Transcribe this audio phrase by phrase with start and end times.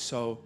[0.00, 0.38] So,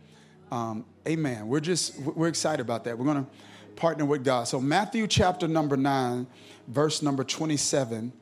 [0.51, 1.49] um, amen.
[1.49, 2.99] We're just, we're excited about that.
[2.99, 3.31] We're going to
[3.77, 4.45] partner with God.
[4.45, 6.27] So, Matthew chapter number 9,
[6.69, 8.13] verse number 27.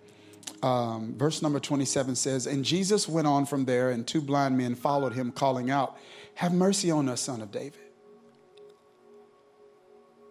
[0.62, 4.74] Um, verse number 27 says, And Jesus went on from there, and two blind men
[4.74, 5.96] followed him, calling out,
[6.34, 7.80] Have mercy on us, son of David.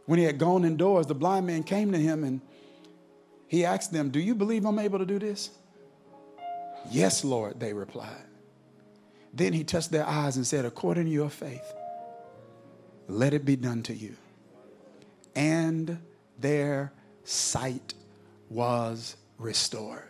[0.06, 2.42] When he had gone indoors, the blind man came to him and
[3.48, 5.52] he asked them, Do you believe I'm able to do this?
[6.90, 8.31] Yes, Lord, they replied.
[9.34, 11.74] Then he touched their eyes and said, According to your faith,
[13.08, 14.16] let it be done to you.
[15.36, 16.00] And
[16.38, 16.92] their
[17.24, 17.94] sight
[18.50, 20.04] was restored.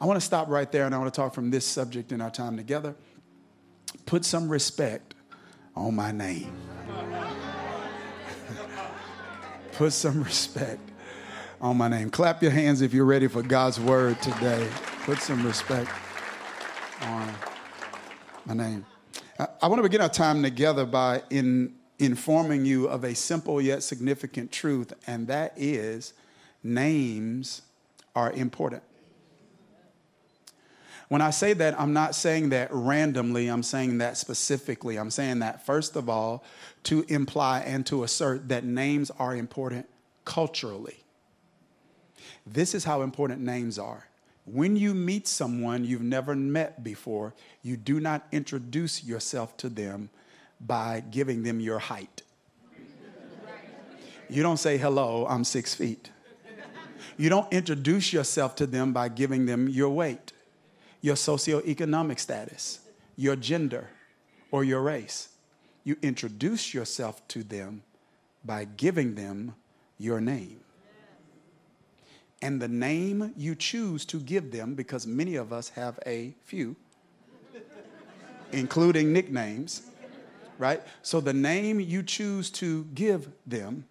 [0.00, 2.20] I want to stop right there and I want to talk from this subject in
[2.20, 2.94] our time together.
[4.06, 5.14] Put some respect
[5.74, 6.52] on my name.
[9.72, 10.80] Put some respect
[11.60, 12.10] on my name.
[12.10, 14.68] Clap your hands if you're ready for God's word today.
[15.04, 15.90] Put some respect
[17.02, 17.34] on
[18.48, 18.86] my name.
[19.38, 23.60] I, I want to begin our time together by in, informing you of a simple
[23.60, 26.14] yet significant truth, and that is
[26.62, 27.60] names
[28.16, 28.82] are important.
[31.08, 34.98] When I say that, I'm not saying that randomly, I'm saying that specifically.
[34.98, 36.42] I'm saying that, first of all,
[36.84, 39.88] to imply and to assert that names are important
[40.24, 40.96] culturally.
[42.46, 44.08] This is how important names are.
[44.50, 50.08] When you meet someone you've never met before, you do not introduce yourself to them
[50.58, 52.22] by giving them your height.
[54.30, 56.10] You don't say, hello, I'm six feet.
[57.18, 60.32] You don't introduce yourself to them by giving them your weight,
[61.02, 62.80] your socioeconomic status,
[63.16, 63.90] your gender,
[64.50, 65.28] or your race.
[65.84, 67.82] You introduce yourself to them
[68.44, 69.54] by giving them
[69.98, 70.60] your name
[72.40, 76.76] and the name you choose to give them, because many of us have a few,
[78.52, 79.82] including nicknames,
[80.58, 80.82] right?
[81.02, 83.86] So the name you choose to give them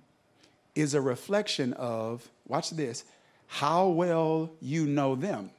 [0.75, 3.03] is a reflection of, watch this,
[3.47, 5.51] how well you know them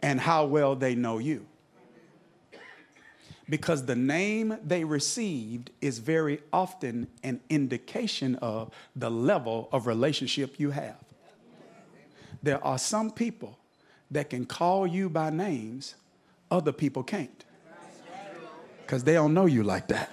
[0.00, 1.46] and how well they know you
[3.48, 10.58] because the name they received is very often an indication of the level of relationship
[10.58, 10.96] you have.
[12.42, 13.58] There are some people
[14.10, 15.94] that can call you by names
[16.50, 17.44] other people can't
[18.82, 20.10] because they don't know you like that.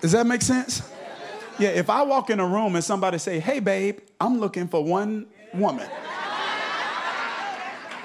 [0.00, 0.82] Does that make sense?
[1.58, 4.84] Yeah, if I walk in a room and somebody say, "Hey babe, I'm looking for
[4.84, 5.88] one woman."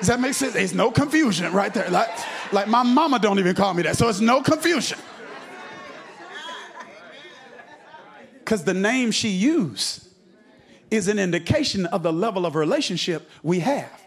[0.01, 0.53] Does that make sense?
[0.53, 1.87] There's no confusion right there.
[1.91, 2.09] Like,
[2.51, 4.97] like my mama don't even call me that, so it's no confusion.
[8.39, 10.07] Because the name she used
[10.89, 14.01] is an indication of the level of relationship we have.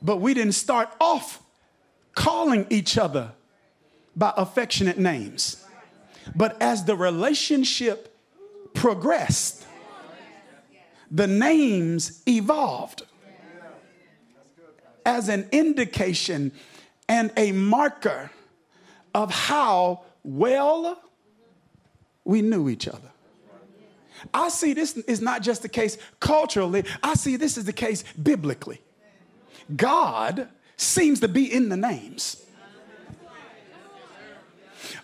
[0.00, 1.42] But we didn't start off
[2.14, 3.32] calling each other
[4.16, 5.66] by affectionate names.
[6.34, 8.16] But as the relationship
[8.72, 9.66] progressed,
[11.10, 13.02] the names evolved
[15.04, 16.52] as an indication
[17.08, 18.30] and a marker
[19.14, 21.02] of how well
[22.24, 23.10] we knew each other.
[24.32, 28.04] I see this is not just the case culturally, I see this is the case
[28.22, 28.80] biblically.
[29.74, 32.44] God seems to be in the names.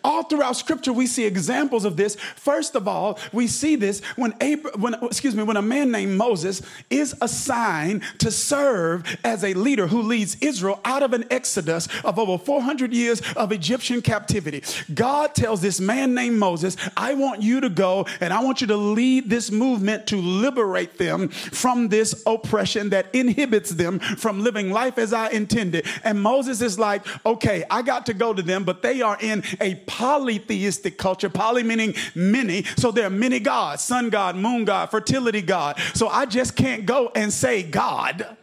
[0.04, 2.16] All throughout scripture, we see examples of this.
[2.36, 6.16] First of all, we see this when, Abraham, when excuse me, when a man named
[6.16, 11.88] Moses is assigned to serve as a leader who leads Israel out of an exodus
[12.04, 14.62] of over 400 years of Egyptian captivity.
[14.94, 18.66] God tells this man named Moses, I want you to go and I want you
[18.68, 24.70] to lead this movement to liberate them from this oppression that inhibits them from living
[24.70, 25.86] life as I intended.
[26.04, 29.42] And Moses is like, okay, I got to go to them, but they are in
[29.60, 32.62] a polytheistic culture, poly meaning many.
[32.76, 35.80] So there are many gods sun god, moon god, fertility god.
[35.94, 38.36] So I just can't go and say God.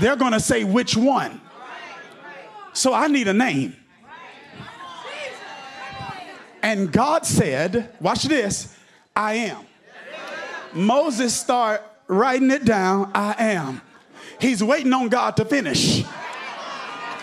[0.00, 1.40] They're going to say which one.
[2.72, 3.76] So I need a name.
[6.62, 8.76] And God said, watch this,
[9.14, 9.64] I am.
[10.72, 13.80] Moses start writing it down, I am.
[14.40, 16.04] He's waiting on God to finish.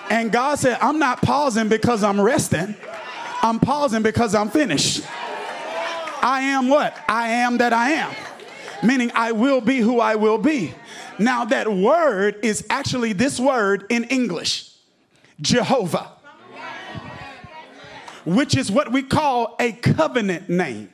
[0.10, 2.76] And God said, I'm not pausing because I'm resting.
[3.42, 5.04] I'm pausing because I'm finished.
[6.22, 6.98] I am what?
[7.08, 8.16] I am that I am.
[8.84, 10.74] Meaning I will be who I will be.
[11.20, 14.72] Now, that word is actually this word in English
[15.42, 16.12] Jehovah,
[18.26, 20.92] which is what we call a covenant name.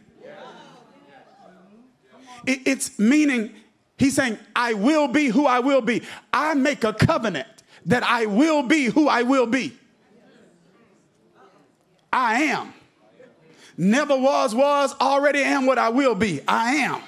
[2.45, 3.53] It's meaning,
[3.97, 6.03] he's saying, I will be who I will be.
[6.33, 7.47] I make a covenant
[7.85, 9.77] that I will be who I will be.
[12.13, 12.71] I am.
[13.75, 16.41] Never was, was, already am what I will be.
[16.47, 17.01] I am.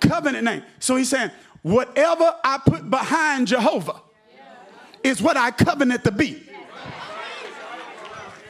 [0.00, 0.64] Covenant name.
[0.80, 1.30] So he's saying,
[1.62, 4.02] whatever I put behind Jehovah
[5.04, 6.42] is what I covenant to be.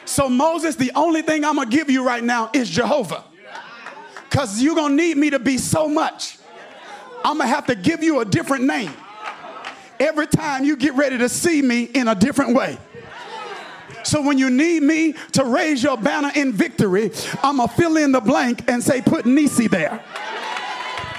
[0.06, 3.22] So, Moses, the only thing I'm gonna give you right now is Jehovah.
[4.28, 6.38] Because you're gonna need me to be so much.
[7.22, 8.94] I'm gonna have to give you a different name
[10.00, 12.78] every time you get ready to see me in a different way.
[14.02, 17.12] So when you need me to raise your banner in victory,
[17.42, 20.02] I'm gonna fill in the blank and say, put Nisi there.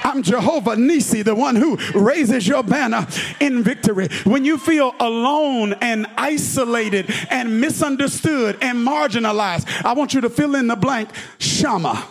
[0.03, 3.07] I'm Jehovah Nisi, the one who raises your banner
[3.39, 4.07] in victory.
[4.23, 10.55] When you feel alone and isolated and misunderstood and marginalized, I want you to fill
[10.55, 12.03] in the blank Shammah.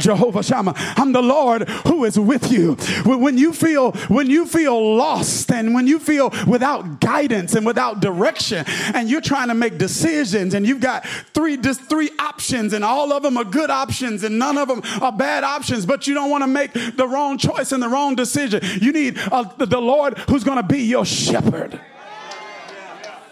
[0.00, 0.74] Jehovah Shammah.
[0.76, 2.74] I'm the Lord who is with you.
[3.04, 8.00] When you feel when you feel lost and when you feel without guidance and without
[8.00, 8.64] direction
[8.94, 13.12] and you're trying to make decisions and you've got three just three options and all
[13.12, 16.30] of them are good options and none of them are bad options, but you don't
[16.30, 18.60] want to make the wrong choice and the wrong decision.
[18.80, 21.80] You need uh, the Lord who's going to be your shepherd.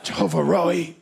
[0.03, 0.95] Jehovah Rohi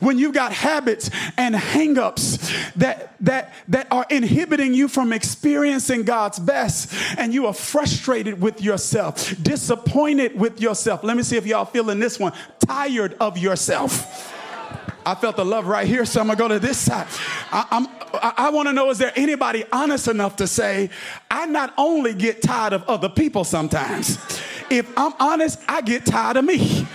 [0.00, 6.38] when you've got habits and hangups that that that are inhibiting you from experiencing God's
[6.38, 11.04] best and you are frustrated with yourself, disappointed with yourself.
[11.04, 12.32] Let me see if y'all feeling this one,
[12.66, 14.32] tired of yourself.
[15.06, 17.06] I felt the love right here, so I'm gonna go to this side.
[17.52, 20.90] I, I'm, I, I wanna know is there anybody honest enough to say,
[21.30, 24.18] I not only get tired of other people sometimes,
[24.70, 26.86] if I'm honest, I get tired of me.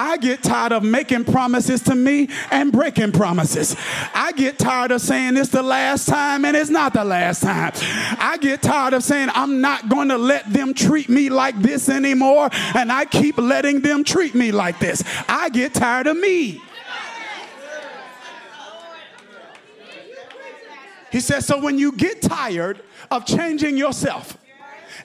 [0.00, 3.76] I get tired of making promises to me and breaking promises.
[4.14, 7.72] I get tired of saying it's the last time and it's not the last time.
[8.18, 11.90] I get tired of saying I'm not going to let them treat me like this
[11.90, 15.04] anymore and I keep letting them treat me like this.
[15.28, 16.62] I get tired of me.
[21.12, 22.80] He says, so when you get tired
[23.10, 24.38] of changing yourself,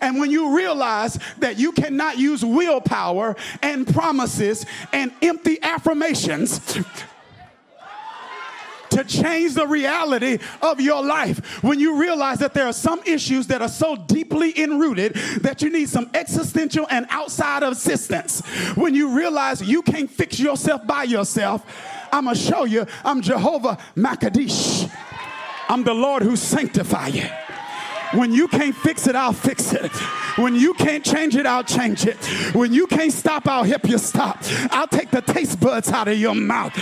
[0.01, 6.79] and when you realize that you cannot use willpower and promises and empty affirmations
[8.95, 11.63] to change the reality of your life.
[11.63, 15.69] When you realize that there are some issues that are so deeply enrooted that you
[15.69, 18.39] need some existential and outside assistance.
[18.75, 21.63] When you realize you can't fix yourself by yourself,
[22.11, 24.89] I'm gonna show you I'm Jehovah Makadish.
[25.67, 27.27] I'm the Lord who sanctify you.
[28.13, 29.91] When you can't fix it, I'll fix it.
[30.37, 32.17] When you can't change it, I'll change it.
[32.55, 34.39] When you can't stop, I'll help you stop.
[34.71, 36.73] I'll take the taste buds out of your mouth.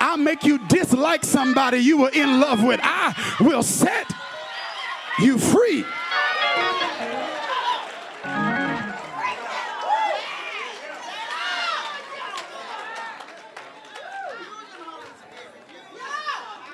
[0.00, 2.80] I'll make you dislike somebody you were in love with.
[2.82, 4.10] I will set
[5.20, 5.84] you free.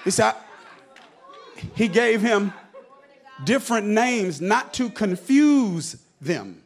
[0.04, 0.34] He said,
[1.74, 2.52] he gave him
[3.44, 6.62] different names not to confuse them,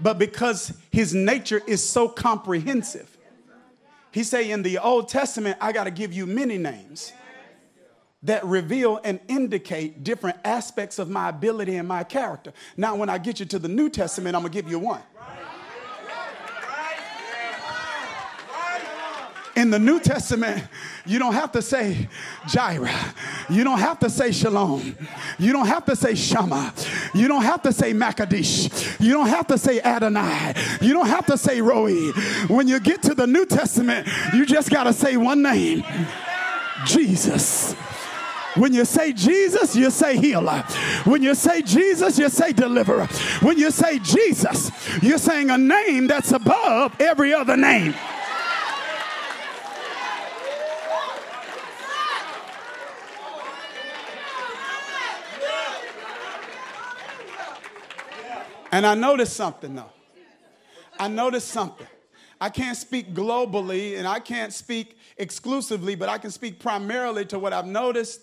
[0.00, 3.16] but because his nature is so comprehensive.
[4.10, 7.12] He say in the Old Testament, I got to give you many names
[8.24, 12.52] that reveal and indicate different aspects of my ability and my character.
[12.76, 15.02] Now, when I get you to the New Testament, I'm gonna give you one.
[19.54, 20.64] In the New Testament,
[21.04, 22.08] you don't have to say
[22.48, 23.14] Jireh.
[23.50, 24.96] You don't have to say Shalom.
[25.38, 26.72] You don't have to say Shammah.
[27.14, 28.98] You don't have to say Makadish.
[28.98, 30.54] You don't have to say Adonai.
[30.80, 32.12] You don't have to say Roi.
[32.48, 35.84] When you get to the New Testament, you just got to say one name
[36.86, 37.74] Jesus.
[38.54, 40.64] When you say Jesus, you say healer.
[41.04, 43.06] When you say Jesus, you say deliverer.
[43.40, 44.70] When you say Jesus,
[45.02, 47.94] you're saying a name that's above every other name.
[58.72, 59.90] And I noticed something though.
[60.98, 61.86] I noticed something.
[62.40, 67.38] I can't speak globally and I can't speak exclusively, but I can speak primarily to
[67.38, 68.22] what I've noticed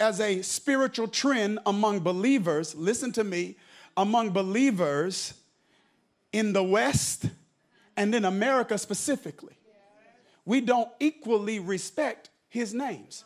[0.00, 2.74] as a spiritual trend among believers.
[2.74, 3.56] Listen to me,
[3.96, 5.34] among believers
[6.32, 7.26] in the West
[7.96, 9.54] and in America specifically.
[10.44, 13.24] We don't equally respect his names.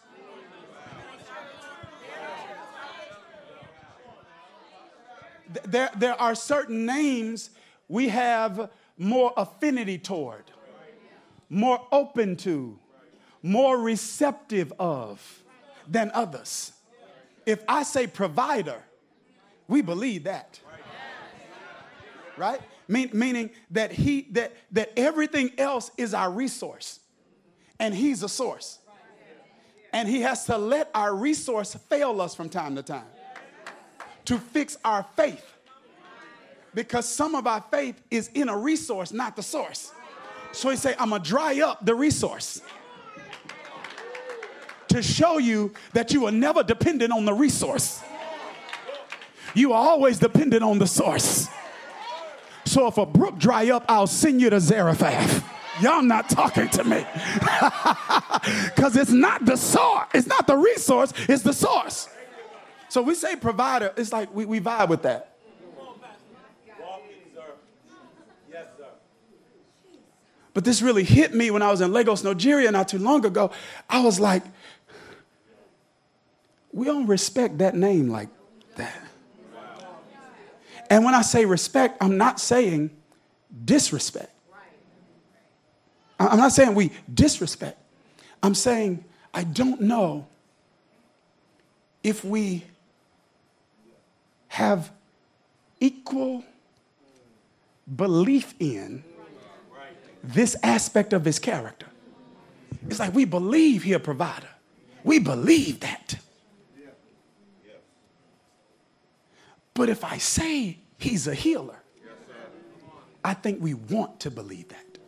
[5.65, 7.51] There, there are certain names
[7.89, 10.45] we have more affinity toward,
[11.49, 12.79] more open to,
[13.43, 15.43] more receptive of
[15.89, 16.73] than others.
[17.45, 18.83] If I say provider,
[19.67, 20.61] we believe that.
[22.37, 22.61] Right?
[22.89, 27.01] Mean, meaning that he that that everything else is our resource.
[27.79, 28.79] And he's a source.
[29.93, 33.05] And he has to let our resource fail us from time to time
[34.27, 35.45] to fix our faith.
[36.75, 39.93] Because some of our faith is in a resource, not the source.
[40.53, 42.63] So he say, I'm gonna dry up the resource
[44.89, 48.03] to show you that you are never dependent on the resource.
[49.55, 51.49] You are always dependent on the source.
[52.65, 55.45] So if a brook dry up, I'll send you to Zarephath.
[55.81, 57.05] Y'all not talking to me.
[58.75, 62.09] Because it's not the source, it's not the resource, it's the source.
[62.93, 65.35] So we say provider, it's like we, we vibe with that.
[70.53, 73.51] But this really hit me when I was in Lagos, Nigeria, not too long ago.
[73.89, 74.43] I was like,
[76.71, 78.29] we don't respect that name like
[78.77, 79.03] that.
[80.91, 82.91] And when I say respect, I'm not saying
[83.65, 84.35] disrespect.
[86.21, 87.79] I'm not saying we disrespect.
[88.43, 90.27] I'm saying I don't know
[92.05, 92.65] if we
[94.53, 94.93] have
[95.81, 96.45] equal
[97.97, 99.03] belief in
[100.23, 101.87] this aspect of his character.
[102.87, 104.51] It's like we believe he a provider.
[105.05, 106.17] We believe that.
[109.73, 111.81] But if I say he's a healer,
[113.25, 114.99] I think we want to believe that.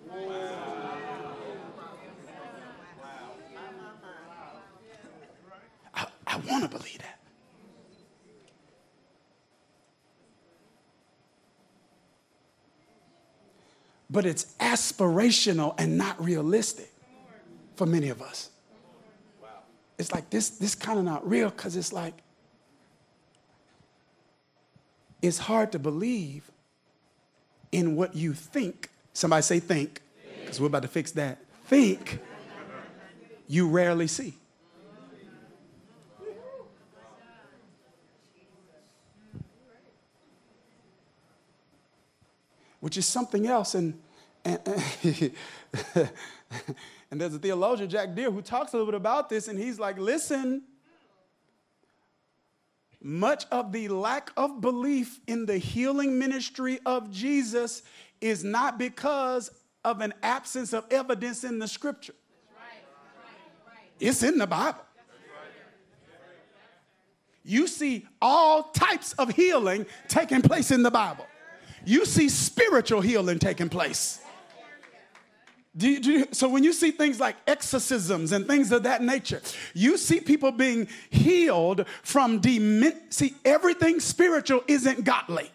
[5.95, 7.14] I, I want to believe that.
[14.15, 16.89] But it's aspirational and not realistic
[17.75, 18.49] for many of us.
[19.99, 22.15] It's like this, this kind of not real because it's like,
[25.21, 26.49] it's hard to believe
[27.73, 28.89] in what you think.
[29.15, 30.01] Somebody say think,
[30.43, 31.39] because we're about to fix that.
[31.65, 32.21] Think
[33.49, 34.35] you rarely see.
[42.79, 43.75] Which is something else.
[43.75, 43.99] And,
[44.45, 44.61] and,
[47.11, 49.79] and there's a theologian, Jack Deere, who talks a little bit about this, and he's
[49.79, 50.63] like, listen,
[53.03, 57.83] much of the lack of belief in the healing ministry of Jesus
[58.21, 59.51] is not because
[59.85, 62.15] of an absence of evidence in the scripture.
[64.01, 64.81] It's in the Bible.
[67.45, 71.27] You see all types of healing taking place in the Bible.
[71.85, 74.24] You see spiritual healing taking place.
[75.77, 79.03] Do you, do you, so when you see things like exorcisms and things of that
[79.03, 82.95] nature, you see people being healed from demon.
[83.11, 85.51] See, everything spiritual isn't godly.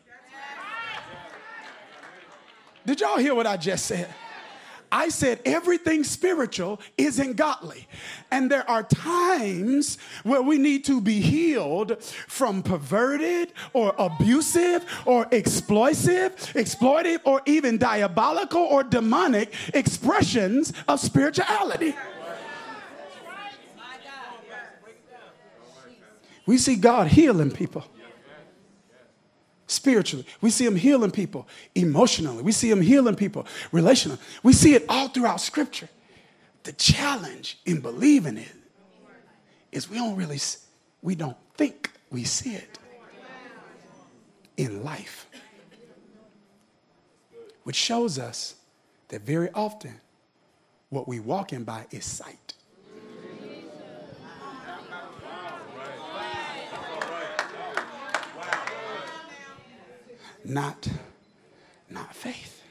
[2.86, 4.14] Did y'all hear what I just said?
[4.92, 7.88] I said everything spiritual isn't godly.
[8.32, 15.26] And there are times where we need to be healed from perverted or abusive or
[15.26, 21.96] exploitive, exploitive or even diabolical or demonic expressions of spirituality.
[26.46, 27.86] We see God healing people
[29.70, 30.26] spiritually.
[30.42, 32.44] We see him healing people emotionally.
[32.44, 34.20] We see him healing people relationally.
[34.44, 35.90] We see it all throughout scripture.
[36.64, 38.52] The challenge in believing it
[39.72, 40.40] is we don't really
[41.02, 42.80] we don't think we see it
[44.58, 45.28] in life.
[47.64, 48.56] Which shows us
[49.10, 50.02] that very often
[50.90, 52.56] what we walk in by is sight.
[60.50, 60.88] Not,
[61.90, 62.64] not faith.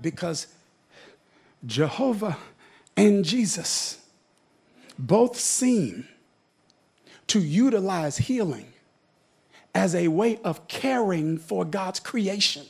[0.00, 0.46] Because
[1.64, 2.36] Jehovah
[2.96, 3.98] and Jesus
[4.98, 6.06] both seem
[7.26, 8.72] to utilize healing
[9.74, 12.64] as a way of caring for God's creation.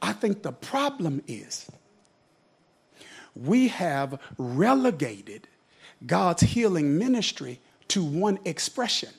[0.00, 1.70] I think the problem is
[3.34, 5.48] we have relegated
[6.06, 9.10] God's healing ministry to one expression.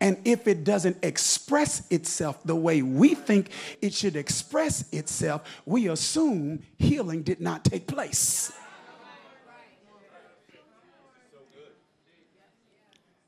[0.00, 3.50] And if it doesn't express itself the way we think
[3.80, 8.50] it should express itself, we assume healing did not take place.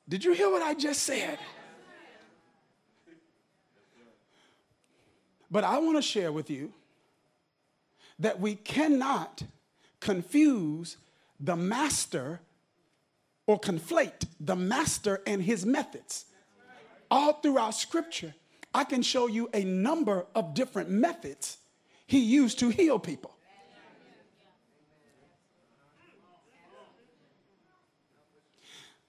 [0.09, 1.39] Did you hear what I just said?
[5.51, 6.73] But I want to share with you
[8.19, 9.45] that we cannot
[10.01, 10.97] confuse
[11.41, 12.41] the master
[13.47, 16.27] or conflate the master and his methods.
[17.11, 18.35] All throughout scripture,
[18.73, 21.59] I can show you a number of different methods
[22.07, 23.34] he used to heal people.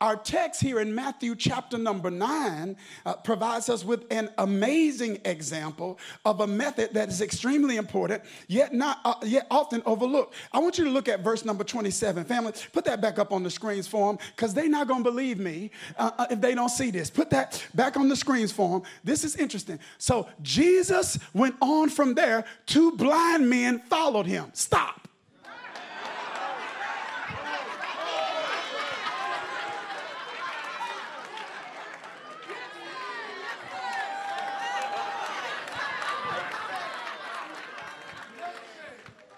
[0.01, 2.75] Our text here in Matthew chapter number nine
[3.05, 8.73] uh, provides us with an amazing example of a method that is extremely important, yet
[8.73, 10.33] not uh, yet often overlooked.
[10.51, 12.25] I want you to look at verse number 27.
[12.25, 15.09] Family, put that back up on the screens for them because they're not going to
[15.09, 17.09] believe me uh, uh, if they don't see this.
[17.09, 18.89] Put that back on the screens for them.
[19.05, 19.79] This is interesting.
[19.97, 22.43] So Jesus went on from there.
[22.65, 24.51] Two blind men followed him.
[24.51, 25.04] Stop.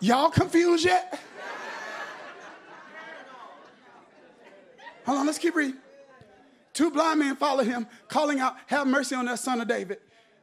[0.08, 1.20] Y'all confused yet?
[5.06, 5.76] Hold on, let's keep reading.
[6.72, 9.98] Two blind men follow him, calling out, Have mercy on that son of David.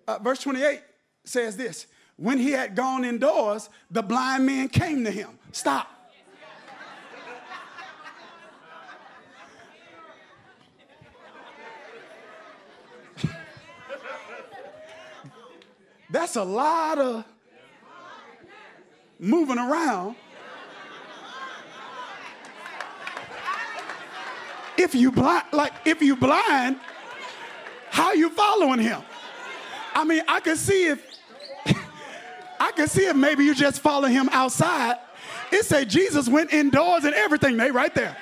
[0.07, 0.83] Uh, verse 28
[1.25, 5.39] says this When he had gone indoors, the blind men came to him.
[5.51, 5.89] Stop.
[16.11, 17.25] That's a lot of
[19.19, 20.17] moving around.
[24.77, 26.79] If you blind, like if you blind,
[27.91, 29.03] how you following him?
[29.95, 31.07] I mean, I can see if
[32.61, 34.97] I can see if maybe you just follow him outside.
[35.53, 37.57] It say Jesus went indoors and everything.
[37.57, 38.17] They right there.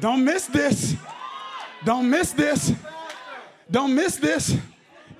[0.00, 0.94] Don't miss this.
[1.84, 2.72] Don't miss this.
[3.70, 4.56] Don't miss this.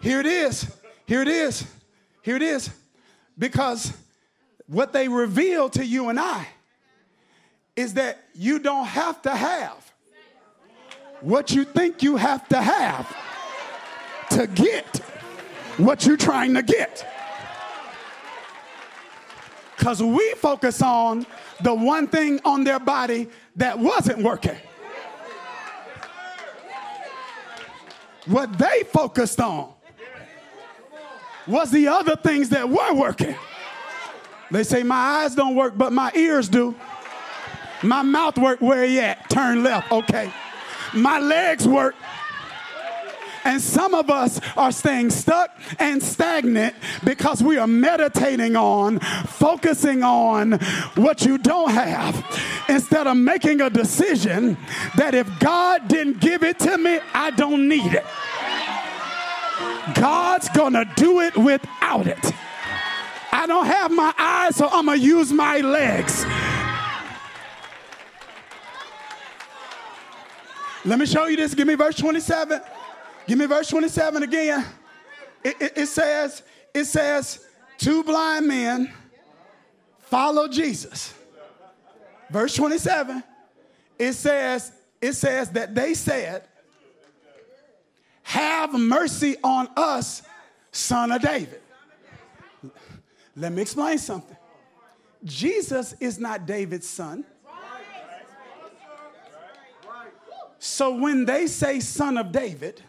[0.02, 0.70] Here it is.
[1.06, 1.64] Here it is.
[2.22, 2.70] Here it is.
[3.38, 3.92] Because
[4.66, 6.48] what they reveal to you and I
[7.76, 9.92] is that you don't have to have
[11.20, 13.16] what you think you have to have
[14.30, 14.96] to get
[15.76, 17.06] what you're trying to get.
[19.76, 21.26] Because we focus on
[21.62, 24.56] the one thing on their body that wasn't working.
[28.26, 29.75] What they focused on
[31.46, 33.36] was the other things that were working.
[34.50, 36.74] They say, My eyes don't work, but my ears do.
[37.82, 39.28] My mouth work where you at?
[39.28, 40.32] Turn left, okay.
[40.94, 41.94] My legs work.
[43.44, 50.02] And some of us are staying stuck and stagnant because we are meditating on, focusing
[50.02, 50.52] on
[50.96, 52.24] what you don't have,
[52.68, 54.56] instead of making a decision
[54.96, 58.04] that if God didn't give it to me, I don't need it.
[59.94, 62.32] God's gonna do it without it.
[63.32, 66.24] I don't have my eyes, so I'm gonna use my legs.
[70.84, 71.54] Let me show you this.
[71.54, 72.60] Give me verse 27.
[73.26, 74.64] Give me verse 27 again.
[75.42, 77.44] It, it, it says, it says,
[77.76, 78.92] two blind men
[79.98, 81.12] follow Jesus.
[82.30, 83.22] Verse 27,
[83.98, 86.44] it says, it says that they said,
[88.26, 90.20] have mercy on us,
[90.72, 91.60] son of David.
[93.36, 94.36] Let me explain something.
[95.22, 97.24] Jesus is not David's son.
[100.58, 102.82] So when they say son of David,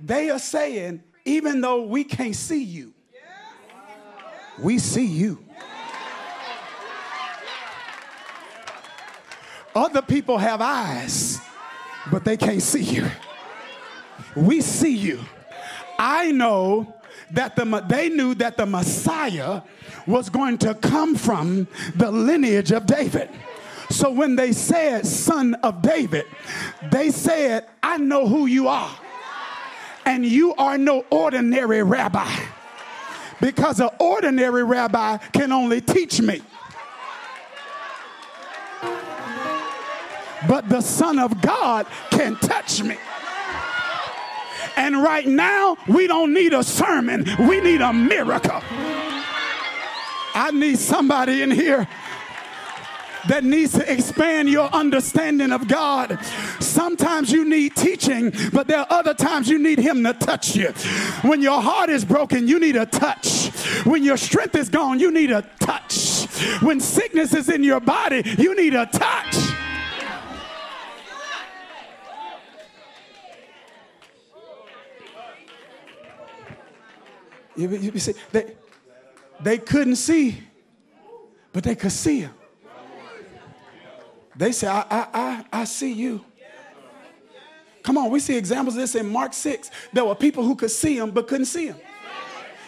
[0.00, 2.92] they are saying, even though we can't see you,
[4.58, 5.38] we see you.
[9.72, 11.38] Other people have eyes,
[12.10, 13.08] but they can't see you
[14.36, 15.20] we see you.
[15.98, 16.94] I know
[17.32, 19.62] that the, they knew that the Messiah
[20.06, 23.30] was going to come from the lineage of David.
[23.90, 26.24] So when they said son of David,
[26.90, 28.90] they said, I know who you are.
[30.04, 32.30] And you are no ordinary rabbi.
[33.40, 36.42] Because an ordinary rabbi can only teach me.
[40.48, 42.96] But the Son of God can touch me.
[44.76, 48.60] And right now, we don't need a sermon, we need a miracle.
[50.34, 51.88] I need somebody in here
[53.28, 56.18] that needs to expand your understanding of God.
[56.60, 60.68] Sometimes you need teaching, but there are other times you need Him to touch you.
[61.22, 63.48] When your heart is broken, you need a touch.
[63.84, 66.26] When your strength is gone, you need a touch.
[66.60, 69.65] When sickness is in your body, you need a touch.
[77.56, 78.54] You, you see, they,
[79.40, 80.38] they couldn't see,
[81.52, 82.34] but they could see him.
[84.36, 86.24] They said, I, I, I, I see you.
[87.82, 89.70] Come on, we see examples of this in Mark 6.
[89.92, 91.76] There were people who could see him but couldn't see him.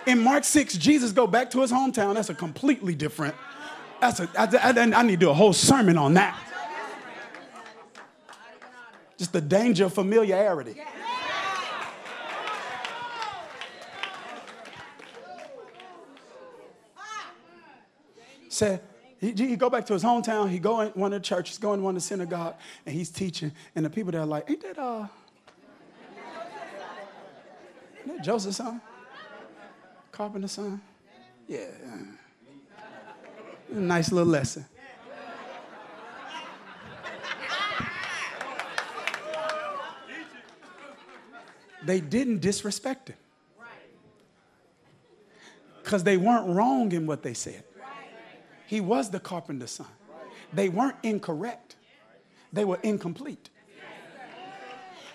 [0.06, 2.14] In Mark 6, Jesus go back to his hometown.
[2.14, 3.34] That's a completely different.
[4.00, 6.38] That's a, I, I, I need to do a whole sermon on that.
[9.18, 10.80] Just the danger of familiarity.
[18.58, 18.80] Said,
[19.20, 20.50] he, he go back to his hometown.
[20.50, 23.08] He go in one of the churches, go in one of the synagogue, and he's
[23.08, 23.52] teaching.
[23.76, 25.06] And the people there are like, ain't that uh,
[28.00, 28.80] ain't that Joseph's son,
[30.10, 30.80] carpenter's son?
[31.46, 31.66] Yeah,
[33.70, 34.66] nice little lesson.
[41.84, 43.16] They didn't disrespect him
[45.84, 47.62] because they weren't wrong in what they said.
[48.68, 49.86] He was the carpenter's son.
[50.52, 51.76] They weren't incorrect,
[52.52, 53.48] they were incomplete.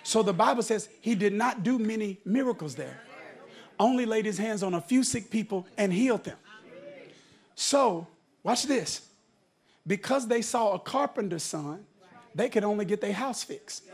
[0.02, 3.00] So the Bible says he did not do many miracles there,
[3.78, 6.36] only laid his hands on a few sick people and healed them.
[7.54, 8.08] So,
[8.42, 9.08] watch this.
[9.86, 11.86] Because they saw a carpenter's son,
[12.34, 13.84] they could only get their house fixed.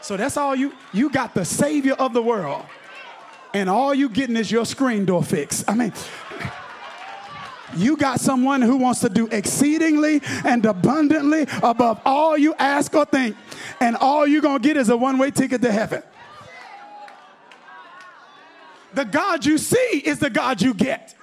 [0.00, 2.64] So that's all you you got the savior of the world
[3.54, 5.64] and all you getting is your screen door fix.
[5.66, 5.92] I mean,
[7.76, 13.04] you got someone who wants to do exceedingly and abundantly above all you ask or
[13.04, 13.36] think,
[13.80, 16.02] and all you're gonna get is a one way ticket to heaven.
[18.94, 21.14] The God you see is the God you get.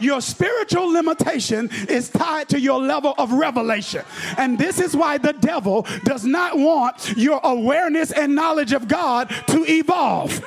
[0.00, 4.04] Your spiritual limitation is tied to your level of revelation.
[4.36, 9.28] And this is why the devil does not want your awareness and knowledge of God
[9.48, 10.44] to evolve.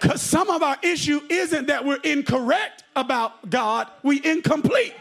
[0.00, 4.96] Because some of our issue isn't that we're incorrect about God, we incomplete.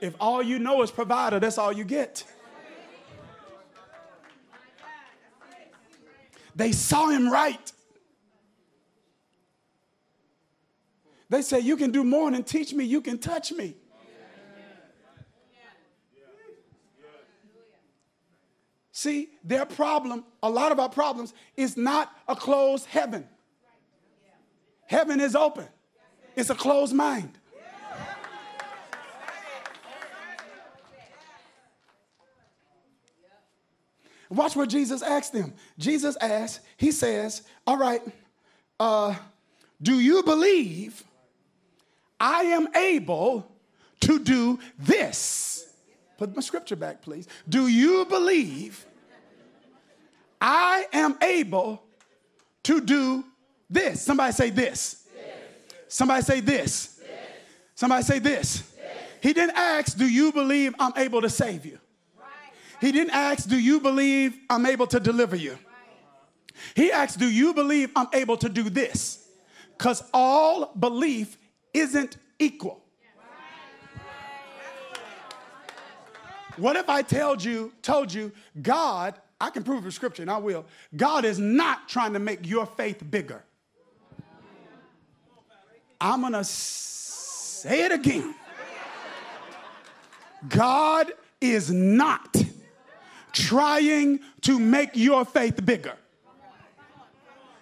[0.00, 2.24] If all you know is provider, that's all you get.
[6.54, 7.72] They saw him right.
[11.28, 13.76] They say, You can do more than teach me, you can touch me.
[18.96, 23.26] See, their problem, a lot of our problems, is not a closed heaven.
[24.86, 25.66] Heaven is open,
[26.36, 27.38] it's a closed mind.
[34.30, 35.52] Watch what Jesus asked them.
[35.78, 38.02] Jesus asked, He says, All right,
[38.80, 39.14] uh,
[39.82, 41.04] do you believe
[42.24, 43.46] I am able
[44.00, 45.70] to do this.
[46.16, 47.28] Put my scripture back, please.
[47.46, 48.86] Do you believe
[50.40, 51.82] I am able
[52.62, 53.24] to do
[53.68, 54.00] this?
[54.00, 55.06] Somebody say this.
[55.86, 56.98] Somebody say this.
[57.74, 58.74] Somebody say this.
[59.20, 61.78] He didn't ask, Do you believe I'm able to save you?
[62.80, 65.58] He didn't ask, Do you believe I'm able to deliver you?
[66.74, 69.28] He asked, Do you believe I'm able to do this?
[69.76, 71.36] Because all belief
[71.74, 72.80] isn't equal.
[76.56, 78.30] What if I told you, told you,
[78.62, 80.64] God, I can prove it scripture and I will.
[80.96, 83.42] God is not trying to make your faith bigger.
[86.00, 88.34] I'm to say it again.
[90.48, 92.36] God is not
[93.32, 95.96] trying to make your faith bigger.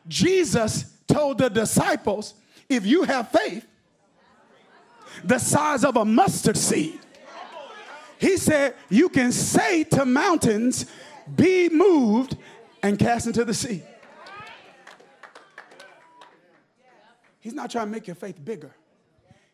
[0.09, 2.35] Jesus told the disciples,
[2.68, 3.66] if you have faith
[5.25, 6.98] the size of a mustard seed.
[8.18, 10.87] He said, You can say to mountains,
[11.35, 12.37] Be moved
[12.83, 13.83] and cast into the sea.
[17.40, 18.75] He's not trying to make your faith bigger,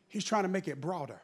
[0.08, 1.20] He's trying to make it broader.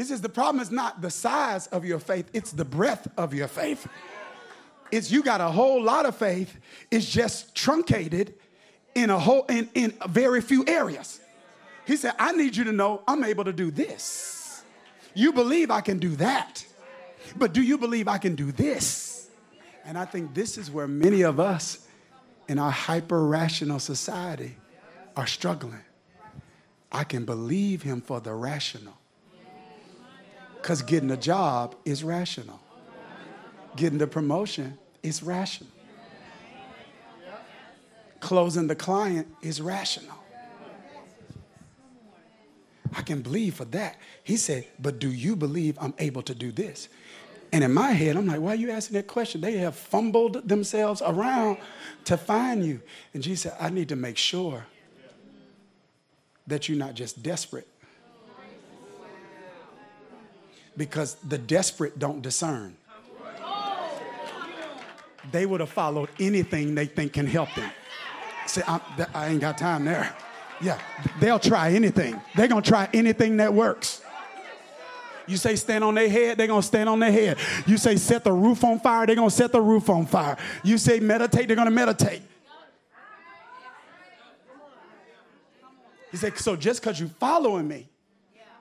[0.00, 3.34] He says the problem is not the size of your faith, it's the breadth of
[3.34, 3.86] your faith.
[4.92, 6.56] It's you got a whole lot of faith,
[6.90, 8.34] it's just truncated
[8.94, 11.20] in a whole in, in very few areas.
[11.86, 14.62] He said, I need you to know I'm able to do this.
[15.14, 16.64] You believe I can do that.
[17.36, 19.28] But do you believe I can do this?
[19.84, 21.86] And I think this is where many of us
[22.48, 24.56] in our hyper rational society
[25.16, 25.84] are struggling.
[26.92, 28.98] I can believe him for the rational.
[30.56, 32.60] Because getting a job is rational
[33.76, 35.70] getting the promotion is rational.
[38.20, 40.16] Closing the client is rational.
[42.94, 43.96] I can believe for that.
[44.24, 46.88] He said, but do you believe I'm able to do this?
[47.52, 49.40] And in my head, I'm like, why are you asking that question?
[49.40, 51.58] They have fumbled themselves around
[52.04, 52.80] to find you.
[53.14, 54.66] And Jesus said, I need to make sure
[56.46, 57.66] that you're not just desperate.
[60.76, 62.76] Because the desperate don't discern.
[65.30, 67.70] They would have followed anything they think can help them.
[68.46, 68.80] See, I'm,
[69.14, 70.14] I ain't got time there.
[70.60, 70.78] Yeah,
[71.20, 72.20] they'll try anything.
[72.34, 74.02] They're gonna try anything that works.
[75.26, 77.38] You say stand on their head, they're gonna stand on their head.
[77.66, 80.36] You say set the roof on fire, they're gonna set the roof on fire.
[80.64, 82.22] You say meditate, they're gonna meditate.
[86.10, 87.88] He said, so just because you're following me,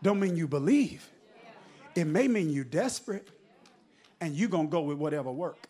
[0.03, 1.09] don't mean you believe.
[1.95, 3.27] It may mean you desperate,
[4.21, 5.68] and you're gonna go with whatever work.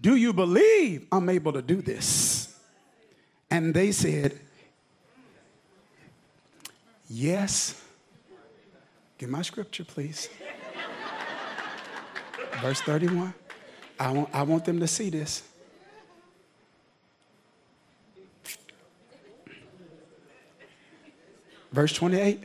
[0.00, 2.56] Do you believe I'm able to do this?
[3.50, 4.38] And they said,
[7.10, 7.82] Yes.
[9.16, 10.28] Give my scripture, please.
[12.60, 13.34] Verse 31.
[13.98, 15.42] I want, I want them to see this.
[21.72, 22.40] Verse 28.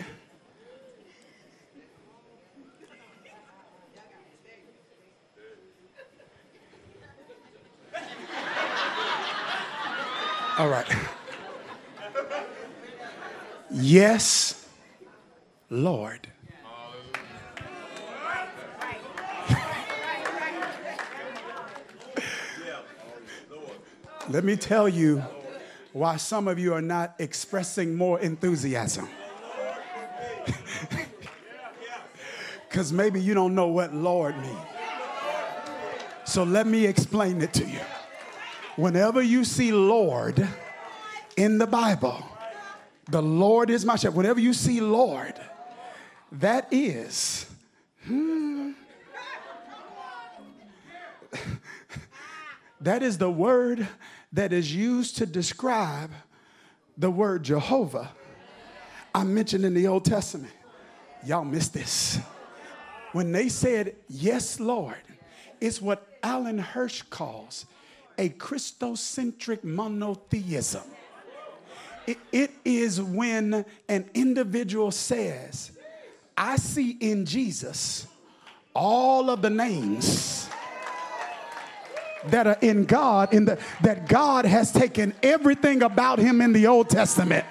[10.58, 10.88] All right.
[13.72, 14.68] Yes,
[15.70, 16.28] Lord.
[24.30, 25.24] Let me tell you
[25.92, 29.08] why some of you are not expressing more enthusiasm.
[32.70, 34.58] Because maybe you don't know what Lord means.
[36.26, 37.80] So let me explain it to you.
[38.76, 40.48] Whenever you see Lord
[41.38, 42.26] in the Bible,
[43.10, 44.16] the Lord is my shepherd.
[44.16, 45.36] Whenever you see Lord,
[46.34, 47.46] that is,
[48.06, 48.72] hmm,
[52.82, 53.88] that is the word
[54.32, 56.12] that is used to describe
[56.98, 58.12] the word Jehovah
[59.16, 60.52] I mentioned in the Old Testament.
[61.24, 62.20] Y'all missed this.
[63.12, 64.98] When they said, Yes, Lord,
[65.62, 67.68] it's what Alan Hirsch calls
[68.18, 70.84] a Christocentric monotheism.
[72.06, 75.72] It, it is when an individual says,
[76.38, 78.08] I see in Jesus
[78.74, 80.50] all of the names
[82.26, 86.68] that are in God, in the, that God has taken everything about him in the
[86.68, 87.46] Old Testament,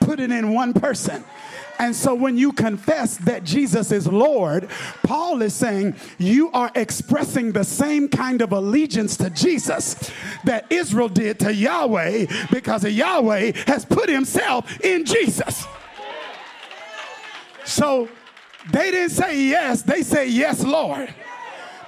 [0.00, 1.24] put it in one person.
[1.78, 4.68] And so when you confess that Jesus is Lord,
[5.04, 10.10] Paul is saying you are expressing the same kind of allegiance to Jesus
[10.44, 15.66] that Israel did to Yahweh because Yahweh has put himself in Jesus.
[17.64, 18.08] So
[18.72, 21.14] they didn't say yes, they say yes, Lord.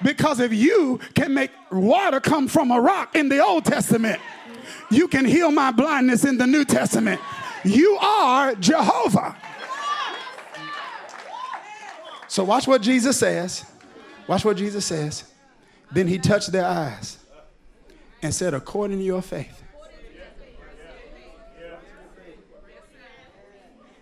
[0.02, 4.20] Because if you can make water come from a rock in the Old Testament,
[4.90, 7.20] you can heal my blindness in the New Testament.
[7.64, 9.36] You are Jehovah.
[12.30, 13.64] So watch what Jesus says.
[14.28, 15.24] Watch what Jesus says.
[15.90, 17.18] Then he touched their eyes
[18.22, 19.64] and said, according to your faith.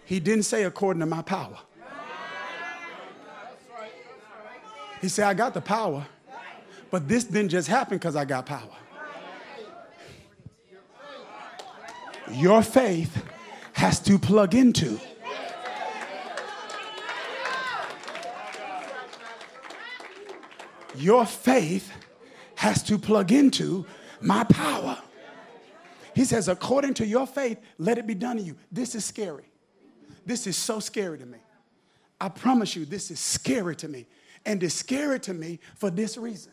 [0.05, 1.57] He didn't say according to my power.
[5.01, 6.07] He said, I got the power,
[6.91, 8.77] but this didn't just happen because I got power.
[12.33, 13.25] Your faith
[13.73, 15.01] has to plug into
[21.01, 21.91] your faith
[22.57, 23.87] has to plug into
[24.21, 24.99] my power.
[26.15, 28.57] He says, according to your faith, let it be done to you.
[28.73, 29.45] This is scary.
[30.27, 31.39] This is so scary to me.
[32.21, 34.07] I promise you, this is scary to me.
[34.45, 36.53] And it's scary to me for this reason.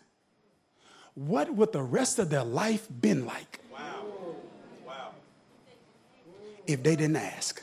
[1.15, 4.05] What would the rest of their life been like wow.
[4.85, 5.09] Wow.
[6.67, 7.61] if they didn't ask?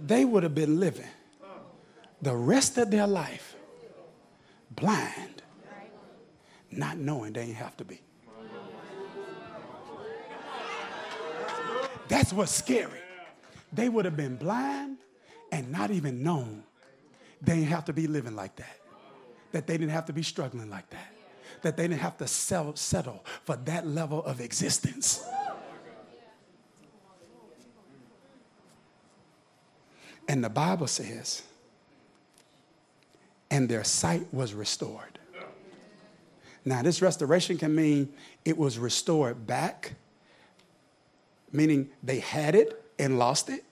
[0.00, 1.08] They would have been living
[2.20, 3.54] the rest of their life
[4.70, 5.42] blind,
[6.70, 8.00] not knowing they ain't have to be.
[12.08, 13.00] That's what's scary.
[13.72, 14.98] They would have been blind
[15.52, 16.64] and not even known
[17.40, 18.78] they didn't have to be living like that,
[19.52, 21.12] that they didn't have to be struggling like that,
[21.62, 25.24] that they didn't have to sell, settle for that level of existence.
[30.26, 31.42] And the Bible says
[33.50, 35.18] and their sight was restored.
[36.64, 38.12] Now, this restoration can mean
[38.44, 39.92] it was restored back
[41.52, 43.64] meaning they had it and lost it.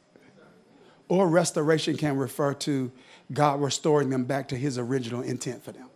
[1.08, 2.90] Or restoration can refer to
[3.32, 5.88] God restoring them back to his original intent for them.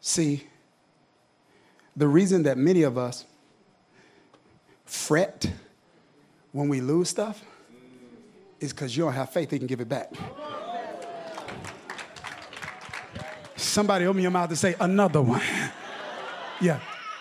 [0.00, 0.46] See,
[1.96, 3.24] the reason that many of us
[4.84, 5.50] fret
[6.52, 7.42] when we lose stuff
[8.58, 10.12] is because you don't have faith he can give it back.
[13.56, 15.42] Somebody open your mouth to say another one.
[16.62, 16.78] Yeah.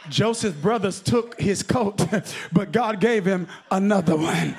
[0.10, 2.06] Joseph's brothers took his coat,
[2.52, 4.56] but God gave him another one.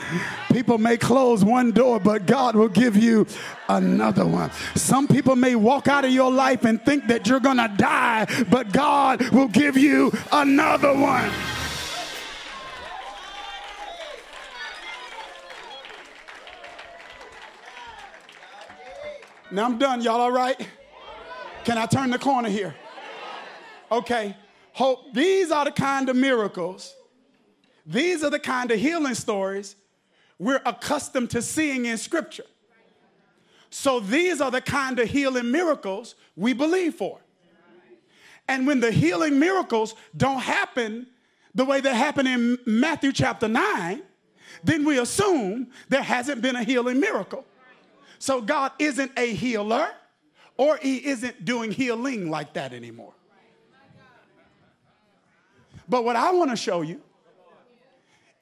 [0.53, 3.27] People may close one door, but God will give you
[3.69, 4.51] another one.
[4.75, 8.27] Some people may walk out of your life and think that you're going to die,
[8.49, 11.31] but God will give you another one.
[19.51, 20.01] Now I'm done.
[20.01, 20.69] Y'all all right?
[21.65, 22.75] Can I turn the corner here?
[23.91, 24.37] Okay.
[24.73, 26.95] Hope these are the kind of miracles,
[27.85, 29.75] these are the kind of healing stories
[30.39, 32.47] we're accustomed to seeing in Scripture.
[33.69, 37.21] So these are the kind of healing miracles we believe for.
[38.49, 41.07] And when the healing miracles don't happen
[41.55, 44.03] the way they happen in Matthew chapter 9,
[44.65, 47.45] then we assume there hasn't been a healing miracle.
[48.21, 49.89] So God isn't a healer
[50.59, 53.15] or he isn't doing healing like that anymore.
[55.89, 57.01] But what I want to show you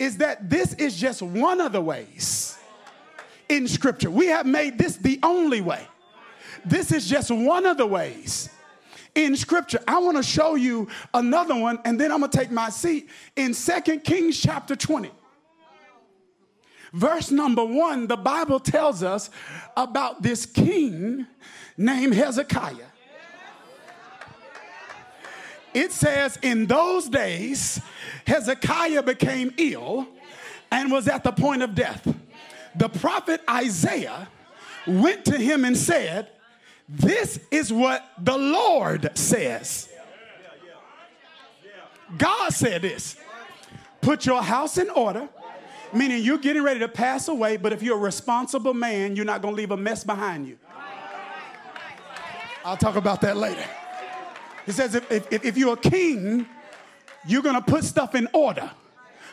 [0.01, 2.59] is that this is just one of the ways
[3.49, 4.11] in Scripture.
[4.11, 5.87] We have made this the only way.
[6.65, 8.51] This is just one of the ways
[9.15, 9.79] in Scripture.
[9.87, 13.09] I want to show you another one, and then I'm going to take my seat
[13.37, 15.13] in Second Kings chapter 20.
[16.93, 19.31] Verse number one, the Bible tells us
[19.77, 21.27] about this king
[21.77, 22.89] named Hezekiah
[25.75, 27.81] it says, In those days,
[28.27, 30.09] Hezekiah became ill
[30.71, 32.07] and was at the point of death.
[32.75, 34.29] The prophet Isaiah
[34.87, 36.29] went to him and said,
[36.89, 39.89] This is what the Lord says.
[42.17, 43.17] God said this
[44.01, 45.29] Put your house in order,
[45.93, 49.43] meaning you're getting ready to pass away, but if you're a responsible man, you're not
[49.43, 50.59] going to leave a mess behind you.
[52.65, 53.65] I'll talk about that later.
[54.67, 56.47] He says, if, if, if you're a king,
[57.27, 58.71] you're going to put stuff in order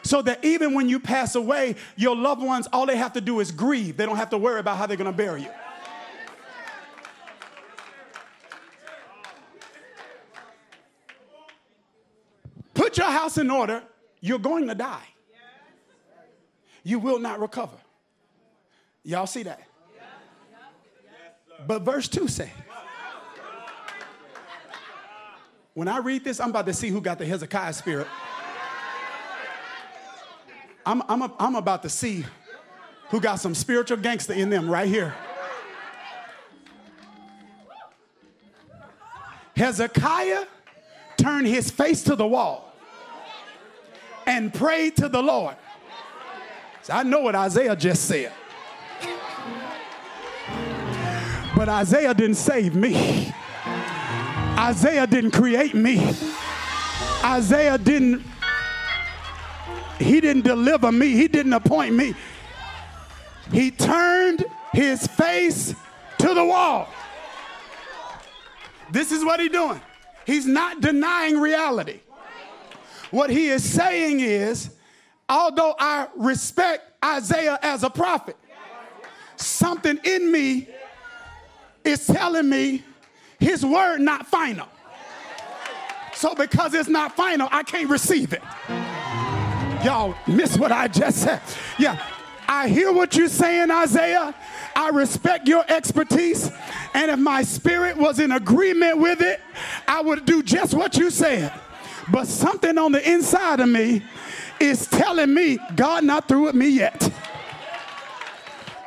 [0.04, 3.40] so that even when you pass away, your loved ones, all they have to do
[3.40, 3.98] is grieve.
[3.98, 5.50] They don't have to worry about how they're going to bury you.
[12.74, 13.84] Put your house in order,
[14.22, 15.15] you're going to die.
[16.86, 17.76] You will not recover.
[19.04, 19.60] Y'all see that?
[21.68, 22.48] But verse 2 says,
[25.74, 28.08] when I read this, I'm about to see who got the Hezekiah spirit.
[30.86, 32.24] I'm, I'm, a, I'm about to see
[33.10, 35.16] who got some spiritual gangster in them right here.
[39.56, 40.46] Hezekiah
[41.18, 42.74] turned his face to the wall
[44.28, 45.56] and prayed to the Lord.
[46.90, 48.32] I know what Isaiah just said.
[51.56, 53.34] But Isaiah didn't save me.
[54.58, 56.14] Isaiah didn't create me.
[57.24, 58.24] Isaiah didn't,
[60.00, 61.14] he didn't deliver me.
[61.14, 62.14] He didn't appoint me.
[63.52, 65.74] He turned his face
[66.20, 66.88] to the wall.
[68.92, 69.82] This is what he's doing.
[70.26, 72.00] He's not denying reality.
[73.12, 74.75] What he is saying is,
[75.30, 78.38] although I respect Isaiah as a prophet,
[79.36, 80.68] something in me
[81.84, 82.84] is telling me
[83.40, 84.68] his word not final.
[86.14, 88.42] So because it's not final, I can't receive it.
[89.84, 91.42] Y'all miss what I just said.
[91.78, 92.02] Yeah,
[92.48, 94.34] I hear what you're saying, Isaiah.
[94.76, 96.52] I respect your expertise.
[96.94, 99.42] And if my spirit was in agreement with it,
[99.88, 101.52] I would do just what you said.
[102.10, 104.02] But something on the inside of me
[104.60, 107.12] is telling me God not through with me yet.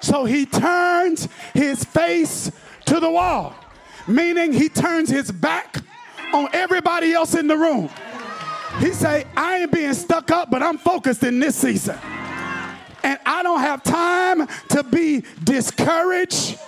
[0.01, 2.51] So he turns his face
[2.87, 3.55] to the wall
[4.09, 5.77] meaning he turns his back
[6.33, 7.91] on everybody else in the room.
[8.81, 11.99] He say, I ain't being stuck up, but I'm focused in this season.
[13.03, 16.59] And I don't have time to be discouraged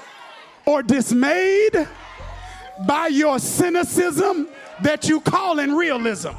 [0.66, 1.88] or dismayed
[2.86, 4.48] by your cynicism
[4.82, 6.30] that you call in realism.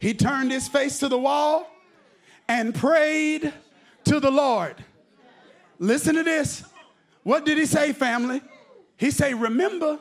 [0.00, 1.70] He turned his face to the wall
[2.48, 3.52] and prayed
[4.04, 4.82] to the Lord.
[5.78, 6.64] Listen to this.
[7.22, 8.40] What did he say, family?
[8.96, 9.98] He say, remember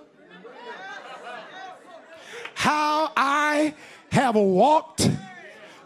[2.56, 3.76] how I
[4.12, 5.10] have walked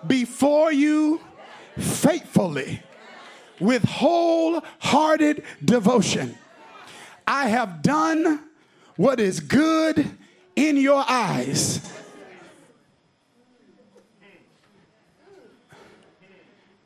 [0.05, 1.19] before you
[1.77, 2.81] faithfully
[3.59, 6.37] with wholehearted devotion.
[7.25, 8.43] I have done
[8.95, 10.07] what is good
[10.55, 11.81] in your eyes.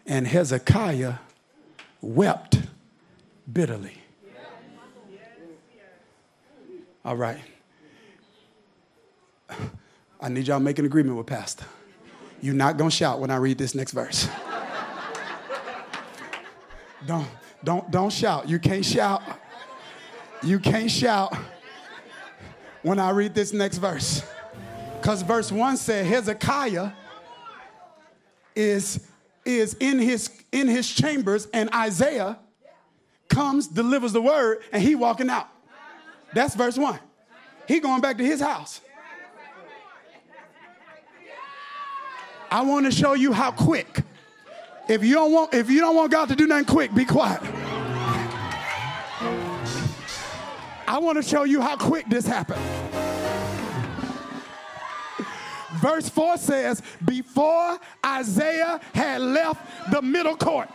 [0.07, 1.15] And Hezekiah
[2.01, 2.59] wept
[3.51, 3.97] bitterly.
[7.03, 7.39] All right.
[10.19, 11.65] I need y'all to make an agreement with Pastor.
[12.41, 14.27] You're not going to shout when I read this next verse.
[17.05, 17.27] don't,
[17.63, 18.49] don't, don't shout.
[18.49, 19.21] You can't shout.
[20.43, 21.35] You can't shout
[22.81, 24.23] when I read this next verse.
[24.99, 26.91] Because verse 1 said Hezekiah
[28.55, 29.07] is,
[29.47, 32.37] is in, his, in his chambers, and Isaiah
[33.29, 35.47] comes, delivers the word, and he walking out.
[36.33, 36.99] That's verse 1.
[37.67, 38.81] He going back to his house.
[42.49, 44.03] I want to show you how quick.
[44.87, 47.41] If you don't want, if you don't want God to do nothing quick, be quiet.
[50.87, 52.61] I want to show you how quick this happened.
[55.81, 60.69] Verse 4 says, Before Isaiah had left the middle court,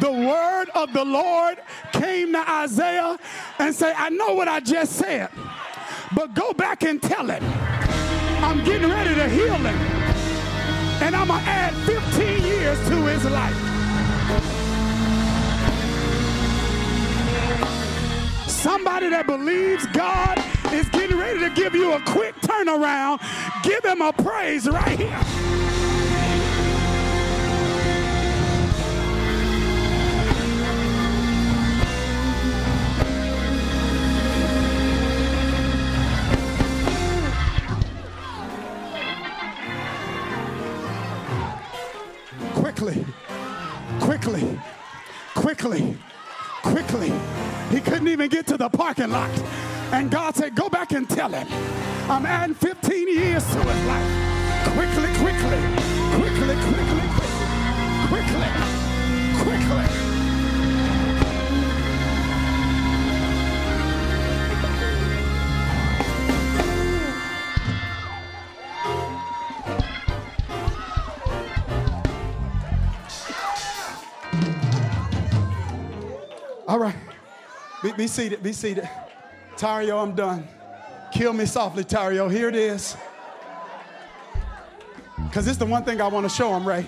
[0.00, 1.58] the word of the Lord
[1.92, 3.18] came to Isaiah
[3.58, 5.30] and say, I know what I just said,
[6.14, 7.42] but go back and tell him
[8.44, 9.66] I'm getting ready to heal him.
[11.02, 13.73] And I'm going to add 15 years to his life.
[18.64, 20.38] Somebody that believes God
[20.72, 23.20] is getting ready to give you a quick turnaround,
[23.62, 25.20] give him a praise right here.
[42.54, 43.04] quickly,
[44.00, 44.58] quickly,
[45.34, 45.98] quickly,
[46.62, 47.43] quickly.
[47.70, 49.30] He couldn't even get to the parking lot.
[49.92, 51.46] And God said, Go back and tell him,
[52.10, 54.24] I'm adding 15 years to his life.
[54.74, 55.60] Quickly, quickly,
[56.14, 57.04] quickly, quickly,
[58.08, 58.48] quickly,
[59.42, 60.04] quickly, quickly.
[76.66, 77.03] All right.
[77.84, 78.42] Be, be seated.
[78.42, 78.88] Be seated.
[79.58, 80.48] Tario, I'm done.
[81.12, 82.30] Kill me softly, Tario.
[82.30, 82.96] Here it is.
[85.24, 86.86] Because it's the one thing I want to show them, Ray.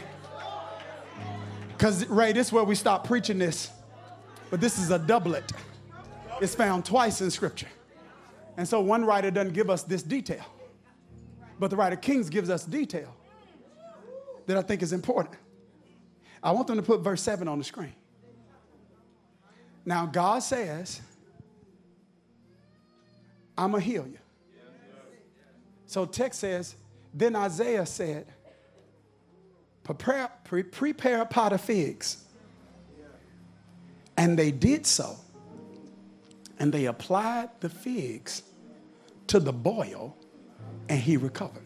[1.69, 3.69] Because, Ray, this is where we stop preaching this.
[4.49, 5.53] But this is a doublet.
[6.41, 7.69] It's found twice in Scripture.
[8.57, 10.47] And so one writer doesn't give us this detail.
[11.59, 13.15] But the writer Kings gives us detail
[14.47, 15.37] that I think is important.
[16.43, 17.93] I want them to put verse 7 on the screen.
[19.87, 21.01] Now, God says,
[23.57, 24.19] I'm going to heal you.
[25.87, 26.75] So, text says,
[27.15, 28.27] then Isaiah said,
[29.85, 32.25] prepare, pre- prepare a pot of figs.
[34.17, 35.17] And they did so.
[36.59, 38.43] And they applied the figs
[39.29, 40.17] to the boil,
[40.89, 41.66] and he recovered.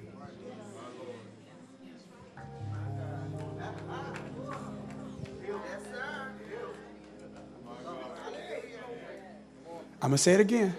[10.03, 10.75] I'm going to say it again.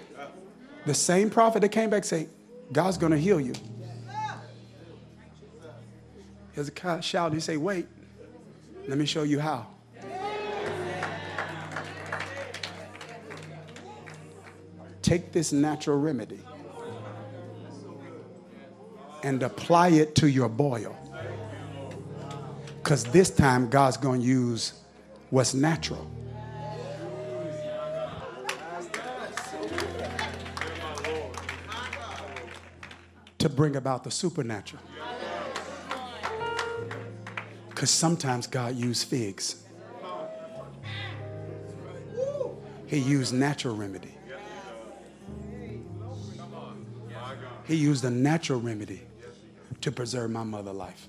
[0.85, 2.27] The same prophet that came back say,
[2.71, 3.53] God's going to heal you.
[6.55, 7.85] Hezekiah shouted, he say, wait,
[8.87, 9.67] let me show you how.
[15.01, 16.39] Take this natural remedy
[19.23, 20.97] and apply it to your boil.
[22.81, 24.73] Because this time God's going to use
[25.29, 26.09] what's natural.
[33.41, 34.83] To bring about the supernatural.
[37.69, 39.63] Because sometimes God used figs.
[42.85, 44.13] He used natural remedy.
[47.65, 49.01] He used a natural remedy
[49.79, 51.07] to preserve my mother life.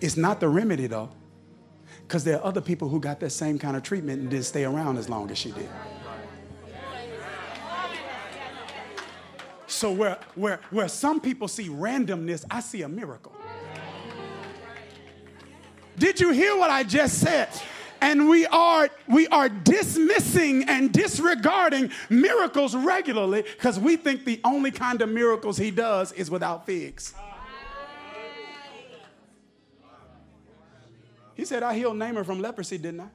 [0.00, 1.10] It's not the remedy though,
[2.02, 4.64] because there are other people who got that same kind of treatment and didn't stay
[4.64, 5.68] around as long as she did.
[9.76, 13.36] So where, where, where some people see randomness, I see a miracle.
[15.98, 17.50] Did you hear what I just said?
[18.00, 24.70] And we are we are dismissing and disregarding miracles regularly because we think the only
[24.70, 27.12] kind of miracles he does is without figs.
[31.34, 33.08] He said, I healed Naaman from leprosy, didn't I?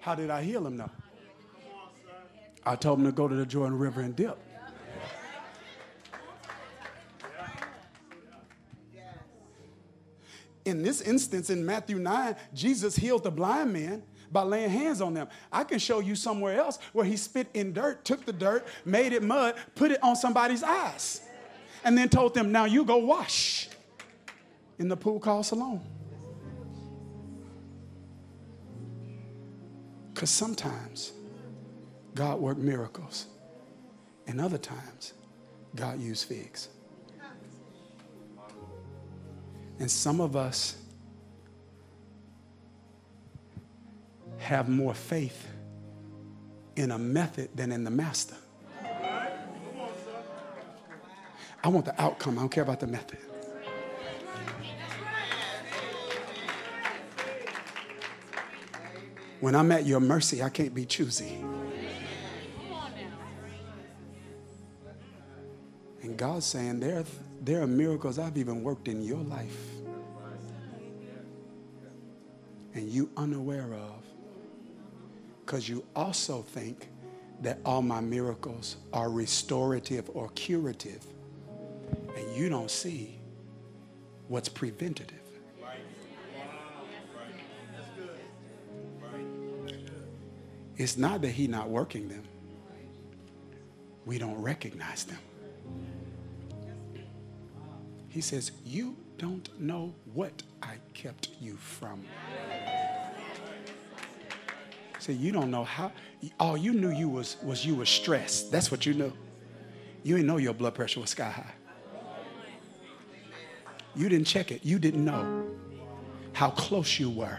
[0.00, 0.90] How did I heal him though?
[2.64, 4.38] I told him to go to the Jordan River and dip.
[10.68, 15.14] In this instance, in Matthew 9, Jesus healed the blind man by laying hands on
[15.14, 15.28] them.
[15.50, 19.14] I can show you somewhere else where he spit in dirt, took the dirt, made
[19.14, 21.22] it mud, put it on somebody's eyes,
[21.84, 23.70] and then told them, Now you go wash
[24.78, 25.80] in the pool called Siloam.
[30.12, 31.12] Because sometimes
[32.14, 33.26] God worked miracles,
[34.26, 35.14] and other times
[35.74, 36.68] God used figs.
[39.78, 40.76] And some of us
[44.38, 45.46] have more faith
[46.76, 48.36] in a method than in the master.
[51.62, 53.18] I want the outcome, I don't care about the method.
[59.40, 61.44] When I'm at your mercy, I can't be choosy.
[66.02, 67.04] And God's saying there,
[67.48, 69.58] there are miracles I've even worked in your life
[72.74, 74.04] and you unaware of.
[75.46, 76.90] Because you also think
[77.40, 81.02] that all my miracles are restorative or curative
[82.18, 83.18] and you don't see
[84.28, 85.16] what's preventative.
[90.76, 92.24] It's not that he's not working them.
[94.04, 95.18] We don't recognize them
[98.18, 102.04] he says, You don't know what I kept you from.
[104.98, 105.92] Say, you don't know how.
[106.40, 108.50] All you knew you was was you were stressed.
[108.50, 109.12] That's what you knew.
[110.02, 111.54] You didn't know your blood pressure was sky high.
[113.94, 114.64] You didn't check it.
[114.64, 115.46] You didn't know
[116.32, 117.38] how close you were.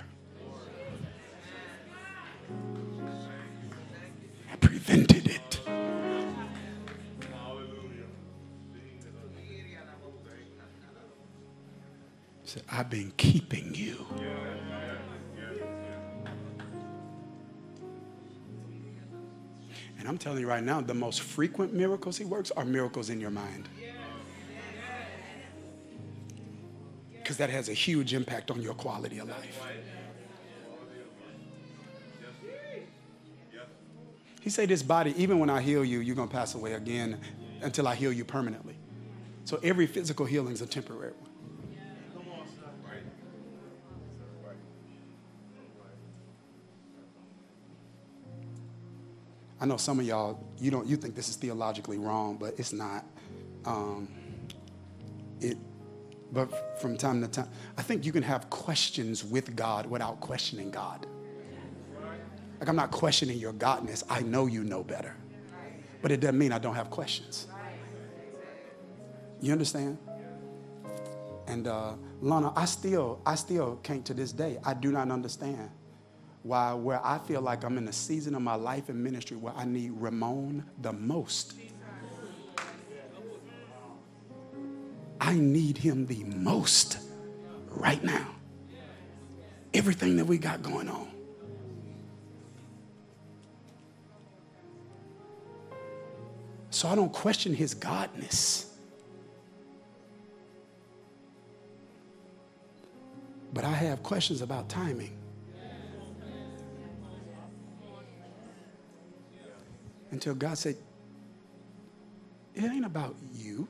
[12.79, 14.05] I've been keeping you.
[19.97, 23.19] And I'm telling you right now, the most frequent miracles he works are miracles in
[23.19, 23.67] your mind.
[27.11, 29.61] Because that has a huge impact on your quality of life.
[34.39, 37.19] He said, This body, even when I heal you, you're going to pass away again
[37.61, 38.77] until I heal you permanently.
[39.43, 41.28] So every physical healing is a temporary one.
[49.61, 52.71] I know some of y'all, you don't, you think this is theologically wrong, but it's
[52.71, 53.05] not.
[53.65, 54.07] Um,
[55.41, 55.57] it,
[56.31, 60.69] but from time to time, I think you can have questions with God without questioning
[60.71, 61.05] God.
[62.59, 64.03] Like I'm not questioning your godness.
[64.09, 65.15] I know you know better,
[66.01, 67.47] but it doesn't mean I don't have questions.
[69.41, 69.97] You understand?
[71.47, 74.59] And uh, Lana, I still, I still can't to this day.
[74.63, 75.71] I do not understand
[76.43, 79.53] why where I feel like I'm in a season of my life and ministry where
[79.55, 81.53] I need Ramon the most.
[85.21, 86.97] I need him the most
[87.69, 88.27] right now.
[89.73, 91.07] Everything that we got going on.
[96.69, 98.65] So I don't question his godness.
[103.53, 105.18] But I have questions about timing.
[110.11, 110.75] Until God said,
[112.55, 113.67] It ain't about you.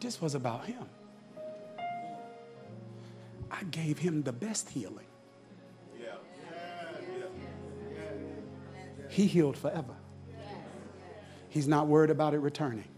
[0.00, 0.84] This was about Him.
[3.50, 5.06] I gave Him the best healing.
[9.08, 9.94] He healed forever.
[11.48, 12.88] He's not worried about it returning.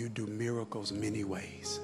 [0.00, 1.78] You do miracles many ways.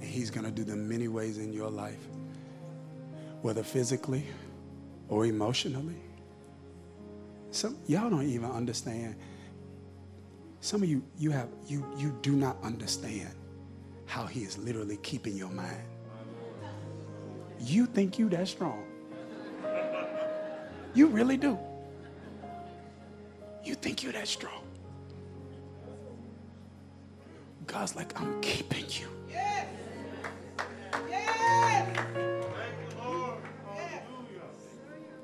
[0.00, 2.04] And He's going to do them many ways in your life,
[3.42, 4.26] whether physically
[5.08, 6.00] or emotionally.
[7.52, 9.14] Some y'all don't even understand.
[10.60, 13.28] Some of you, you have you you do not understand
[14.06, 15.84] how he is literally keeping your mind.
[17.60, 18.91] You think you that strong.
[20.94, 21.58] You really do.
[23.64, 24.62] You think you're that strong.
[27.66, 29.08] God's like, I'm keeping you.
[29.30, 29.66] Yes.
[31.08, 31.98] Yes.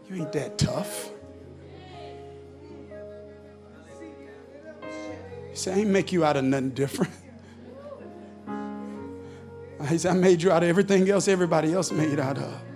[0.09, 1.11] You ain't that tough.
[5.51, 7.13] He said, I ain't make you out of nothing different.
[9.89, 12.68] He said, I made you out of everything else everybody else made out of.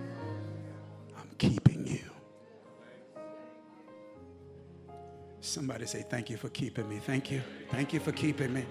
[5.85, 6.99] Somebody say, Thank you for keeping me.
[6.99, 7.41] Thank you.
[7.69, 8.65] Thank you for keeping me.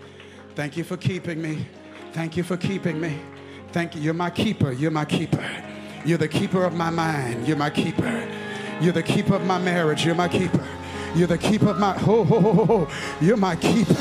[0.55, 1.67] Thank you for keeping me.
[2.13, 3.19] Thank you for keeping me.
[3.71, 4.01] Thank you.
[4.01, 4.73] You're my keeper.
[4.73, 5.45] You're my keeper.
[6.05, 7.47] You're the keeper of my mind.
[7.47, 8.29] You're my keeper.
[8.81, 10.07] You're the keeper of my marriage.
[10.07, 10.67] You're my keeper.
[11.15, 13.17] You're the keeper of my, oh, oh, oh, oh.
[13.21, 13.95] You're my keeper.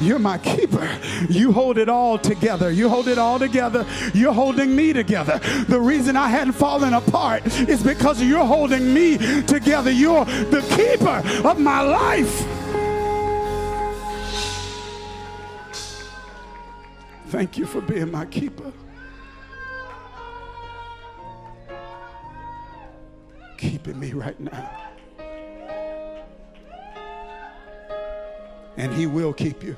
[0.00, 0.88] You're my keeper.
[1.28, 2.70] You hold it all together.
[2.70, 3.86] You hold it all together.
[4.12, 5.38] You're holding me together.
[5.68, 9.90] The reason I hadn't fallen apart is because you're holding me together.
[9.90, 12.46] You're the keeper of my life.
[17.28, 18.72] Thank you for being my keeper.
[23.56, 24.70] Keeping me right now.
[28.76, 29.76] And He will keep you.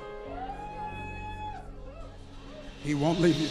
[2.83, 3.49] He won't leave you.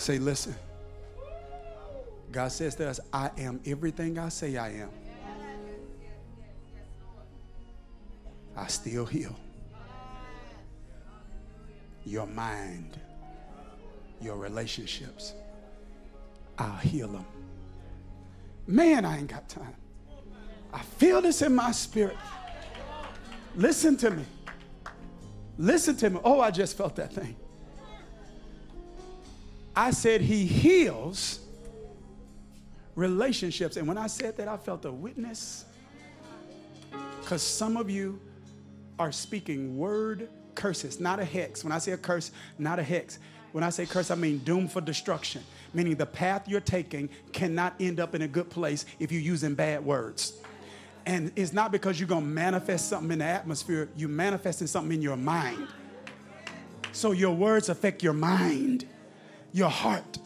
[0.00, 0.54] Say, listen.
[2.32, 4.88] God says to us, I am everything I say I am.
[8.56, 9.36] I still heal.
[12.06, 12.98] Your mind,
[14.22, 15.34] your relationships,
[16.58, 17.26] I'll heal them.
[18.66, 19.74] Man, I ain't got time.
[20.72, 22.16] I feel this in my spirit.
[23.56, 24.24] Listen to me.
[25.58, 26.20] Listen to me.
[26.24, 27.36] Oh, I just felt that thing.
[29.74, 31.40] I said, He heals
[32.94, 33.76] relationships.
[33.76, 35.64] And when I said that, I felt a witness.
[37.20, 38.20] Because some of you
[38.98, 41.64] are speaking word curses, not a hex.
[41.64, 43.18] When I say a curse, not a hex.
[43.52, 45.42] When I say curse, I mean doomed for destruction,
[45.74, 49.54] meaning the path you're taking cannot end up in a good place if you're using
[49.54, 50.34] bad words.
[51.06, 54.92] And it's not because you're going to manifest something in the atmosphere, you're manifesting something
[54.92, 55.66] in your mind.
[56.92, 58.86] So your words affect your mind,
[59.52, 60.18] your heart.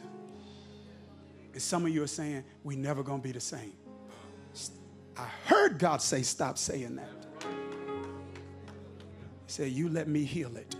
[1.53, 3.73] And some of you are saying, we never going to be the same.
[5.17, 7.09] I heard God say, stop saying that.
[9.47, 10.75] He said, you let me heal it.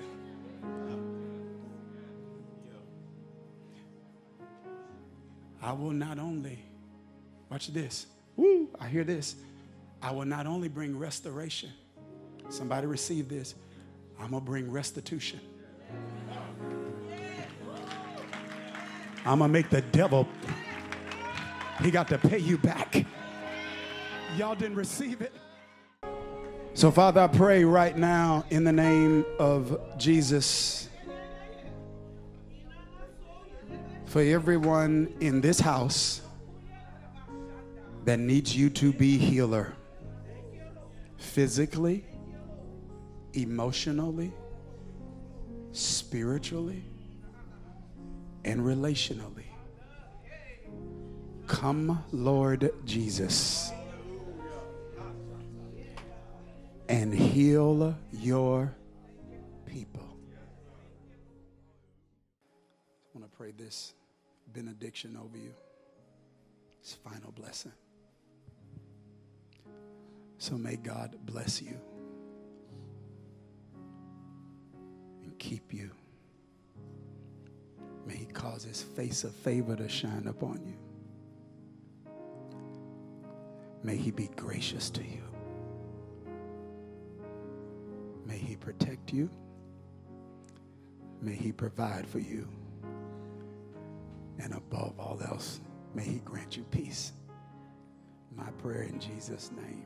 [5.65, 6.59] I will not only,
[7.51, 8.07] watch this.
[8.37, 9.35] Woo, I hear this.
[10.03, 11.71] I will not only bring restoration.
[12.51, 13.55] Somebody receive this.
[14.21, 15.41] I'm going to bring restitution.
[19.25, 20.29] I'm going to make the devil,
[21.81, 23.07] he got to pay you back.
[24.37, 25.33] Y'all didn't receive it.
[26.75, 30.84] So, Father, I pray right now in the name of Jesus
[34.15, 36.21] for everyone in this house
[38.05, 39.73] that needs you to be healer
[41.17, 42.05] physically,
[43.33, 44.33] emotionally,
[45.73, 46.85] spiritually,
[48.45, 49.49] and relationally.
[51.49, 53.73] Come, Lord Jesus,
[56.89, 58.73] and heal your
[59.67, 60.17] people.
[63.13, 63.93] I want to pray this
[64.55, 65.53] benediction over you.
[66.81, 67.73] His final blessing.
[70.39, 71.79] So may God bless you
[75.23, 75.91] and keep you.
[78.07, 80.77] May He cause His face of favor to shine upon you.
[83.83, 85.23] May He be gracious to you.
[88.27, 89.31] May He protect you.
[91.23, 92.47] May He provide for you.
[94.39, 95.61] And above all else,
[95.95, 97.13] may He grant you peace.
[98.37, 99.83] My prayer in Jesus' name.